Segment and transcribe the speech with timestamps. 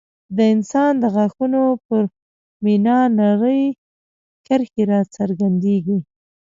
[0.35, 2.03] د انسان د غاښونو پر
[2.63, 3.63] مینا نرۍ
[4.45, 5.97] کرښې راڅرګندېږي.